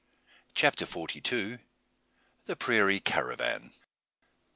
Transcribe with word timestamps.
CHAPTER 0.55 0.87
FORTY 0.87 1.21
TWO. 1.21 1.59
THE 2.47 2.55
PRAIRIE 2.55 3.01
CARAVAN. 3.01 3.71